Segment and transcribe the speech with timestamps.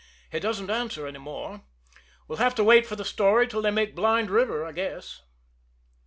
[0.31, 1.61] "He doesn't answer any more.
[2.27, 5.21] We'll have to wait for the story till they make Blind River, I guess."